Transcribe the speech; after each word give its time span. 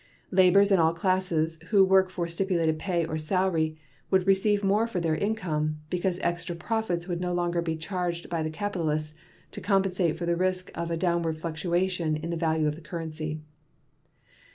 Laborers 0.31 0.71
and 0.71 0.81
all 0.81 0.95
classes 0.95 1.59
who 1.69 1.85
work 1.85 2.09
for 2.09 2.27
stipulated 2.27 2.79
pay 2.79 3.05
or 3.05 3.19
salary 3.19 3.77
would 4.09 4.25
receive 4.25 4.63
more 4.63 4.87
for 4.87 4.99
their 4.99 5.13
income, 5.15 5.77
because 5.91 6.17
extra 6.23 6.55
profits 6.55 7.07
would 7.07 7.21
no 7.21 7.35
longer 7.35 7.61
be 7.61 7.75
charged 7.75 8.27
by 8.27 8.41
the 8.41 8.49
capitalists 8.49 9.13
to 9.51 9.61
compensate 9.61 10.17
for 10.17 10.25
the 10.25 10.35
risk 10.35 10.71
of 10.73 10.89
a 10.89 10.97
downward 10.97 11.37
fluctuation 11.37 12.15
in 12.17 12.31
the 12.31 12.35
value 12.35 12.67
of 12.67 12.73
the 12.73 12.81
currency. 12.81 13.41